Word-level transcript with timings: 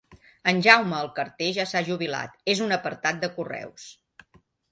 En 0.51 0.61
Jaume 0.67 0.95
el 1.01 1.09
carter 1.19 1.49
ja 1.57 1.65
s'ha 1.73 1.83
jubilat, 1.91 2.41
és 2.55 2.63
un 2.69 2.75
apartat 2.79 3.23
de 3.27 3.31
correus. 3.39 3.87